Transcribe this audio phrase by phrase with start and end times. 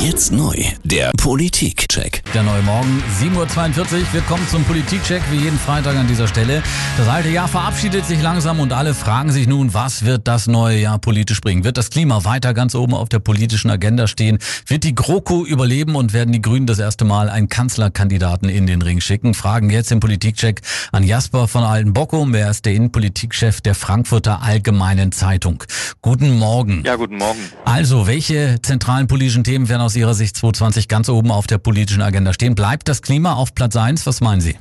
[0.00, 0.54] Jetzt neu,
[0.84, 2.22] der Politikcheck.
[2.32, 4.12] Der neue Morgen, 7.42 Uhr.
[4.12, 6.62] Wir kommen zum Politikcheck, wie jeden Freitag an dieser Stelle.
[6.96, 10.78] Das alte Jahr verabschiedet sich langsam und alle fragen sich nun, was wird das neue
[10.78, 11.64] Jahr politisch bringen?
[11.64, 14.38] Wird das Klima weiter ganz oben auf der politischen Agenda stehen?
[14.66, 18.82] Wird die GroKo überleben und werden die Grünen das erste Mal einen Kanzlerkandidaten in den
[18.82, 19.34] Ring schicken?
[19.34, 20.60] Fragen jetzt im Politikcheck
[20.92, 22.34] an Jasper von Altenbockum.
[22.36, 25.64] Er ist der Innenpolitikchef der Frankfurter Allgemeinen Zeitung.
[26.02, 26.84] Guten Morgen.
[26.84, 27.40] Ja, guten Morgen.
[27.64, 32.02] Also, welche zentralen politischen Themen werden aus Ihrer Sicht 2020 ganz oben auf der politischen
[32.02, 32.54] Agenda stehen?
[32.54, 34.06] Bleibt das Klima auf Platz 1?
[34.06, 34.54] Was meinen Sie?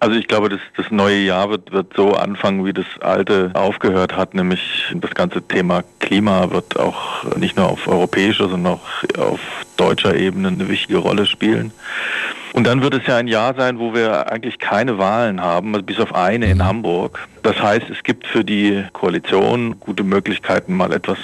[0.00, 4.18] Also ich glaube, das, das neue Jahr wird, wird so anfangen, wie das alte aufgehört
[4.18, 9.40] hat, nämlich das ganze Thema Klima wird auch nicht nur auf europäischer, sondern auch auf
[9.78, 11.72] deutscher Ebene eine wichtige Rolle spielen.
[12.52, 15.86] Und dann wird es ja ein Jahr sein, wo wir eigentlich keine Wahlen haben, also
[15.86, 16.64] bis auf eine in mhm.
[16.64, 17.26] Hamburg.
[17.42, 21.18] Das heißt, es gibt für die Koalition gute Möglichkeiten, mal etwas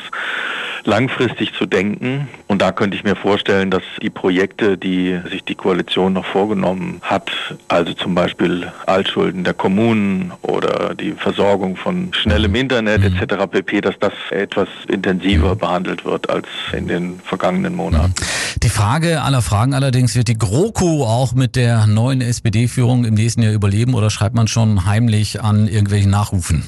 [0.87, 2.29] langfristig zu denken.
[2.47, 7.01] Und da könnte ich mir vorstellen, dass die Projekte, die sich die Koalition noch vorgenommen
[7.03, 7.31] hat,
[7.69, 13.47] also zum Beispiel Altschulden der Kommunen oder die Versorgung von schnellem Internet etc.
[13.51, 18.15] pp., dass das etwas intensiver behandelt wird als in den vergangenen Monaten.
[18.63, 23.43] Die Frage aller Fragen allerdings, wird die GroKo auch mit der neuen SPD-Führung im nächsten
[23.43, 26.65] Jahr überleben oder schreibt man schon heimlich an irgendwelchen Nachrufen?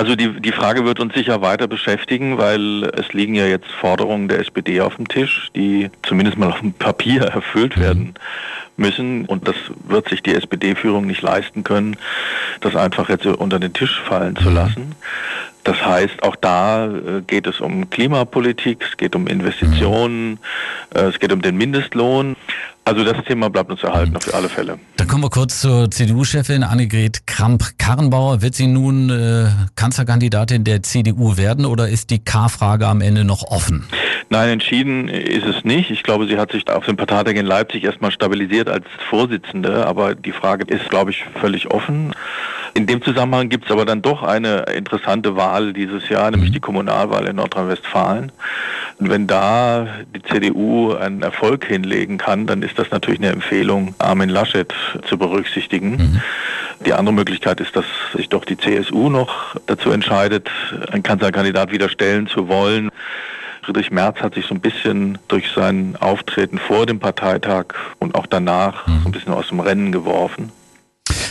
[0.00, 4.28] Also die, die Frage wird uns sicher weiter beschäftigen, weil es liegen ja jetzt Forderungen
[4.28, 7.80] der SPD auf dem Tisch, die zumindest mal auf dem Papier erfüllt mhm.
[7.82, 8.14] werden
[8.78, 9.26] müssen.
[9.26, 11.98] Und das wird sich die SPD-Führung nicht leisten können,
[12.62, 14.54] das einfach jetzt unter den Tisch fallen zu mhm.
[14.54, 14.94] lassen.
[15.64, 20.38] Das heißt, auch da äh, geht es um Klimapolitik, es geht um Investitionen,
[20.94, 22.36] äh, es geht um den Mindestlohn.
[22.84, 24.78] Also das Thema bleibt uns erhalten auf alle Fälle.
[24.96, 28.42] Dann kommen wir kurz zur CDU-Chefin Annegret Kramp-Karrenbauer.
[28.42, 33.42] Wird sie nun äh, Kanzlerkandidatin der CDU werden oder ist die K-Frage am Ende noch
[33.44, 33.86] offen?
[34.28, 35.90] Nein, entschieden ist es nicht.
[35.90, 40.14] Ich glaube, sie hat sich auf dem Parteitag in Leipzig erstmal stabilisiert als Vorsitzende, aber
[40.14, 42.12] die Frage ist, glaube ich, völlig offen.
[42.74, 46.54] In dem Zusammenhang gibt es aber dann doch eine interessante Wahl dieses Jahr, nämlich mhm.
[46.54, 48.30] die Kommunalwahl in Nordrhein-Westfalen.
[49.00, 53.94] Und wenn da die CDU einen Erfolg hinlegen kann, dann ist das natürlich eine Empfehlung,
[53.98, 54.74] Armin Laschet
[55.08, 55.90] zu berücksichtigen.
[55.90, 56.20] Mhm.
[56.84, 60.50] Die andere Möglichkeit ist, dass sich doch die CSU noch dazu entscheidet,
[60.90, 62.90] einen Kanzlerkandidat wieder stellen zu wollen.
[63.62, 67.66] Friedrich Merz hat sich so ein bisschen durch sein Auftreten vor dem Parteitag
[68.00, 69.00] und auch danach mhm.
[69.02, 70.52] so ein bisschen aus dem Rennen geworfen.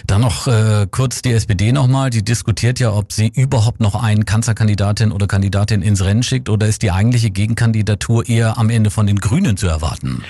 [0.10, 2.10] Dann noch äh, kurz die SPD nochmal.
[2.10, 6.66] Die diskutiert ja, ob sie überhaupt noch einen Kanzlerkandidatin oder Kandidatin ins Rennen schickt oder
[6.66, 10.24] ist die eigentliche Gegenkandidatur eher am Ende von den Grünen zu erwarten?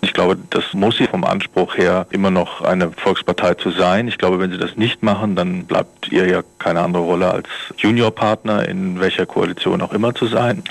[0.00, 4.08] Ich glaube, das muss sie vom Anspruch her immer noch eine Volkspartei zu sein.
[4.08, 7.46] Ich glaube, wenn sie das nicht machen, dann bleibt ihr ja keine andere Rolle als
[7.76, 10.64] Juniorpartner in welcher Koalition auch immer zu sein.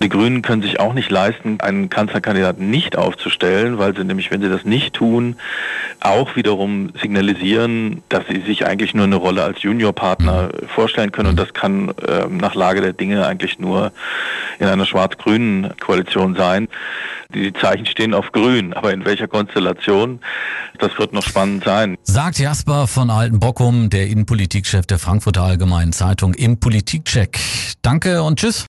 [0.00, 4.40] Die Grünen können sich auch nicht leisten, einen Kanzlerkandidaten nicht aufzustellen, weil sie nämlich, wenn
[4.40, 5.34] sie das nicht tun,
[6.00, 10.68] auch wiederum signalisieren, dass sie sich eigentlich nur eine Rolle als Juniorpartner mhm.
[10.68, 11.30] vorstellen können.
[11.30, 13.92] Und das kann äh, nach Lage der Dinge eigentlich nur
[14.58, 16.68] in einer schwarz-grünen Koalition sein.
[17.34, 20.20] Die Zeichen stehen auf grün, aber in welcher Konstellation,
[20.78, 21.96] das wird noch spannend sein.
[22.02, 27.38] Sagt Jasper von Altenbockum, der Innenpolitikchef der Frankfurter Allgemeinen Zeitung im Politikcheck.
[27.82, 28.66] Danke und tschüss.